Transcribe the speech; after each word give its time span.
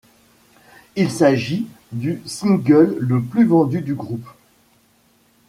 Il 0.95 1.11
s'agit 1.11 1.67
du 1.91 2.23
single 2.25 2.95
le 2.99 3.21
plus 3.21 3.45
vendu 3.45 3.81
du 3.81 3.93
groupe. 3.93 4.27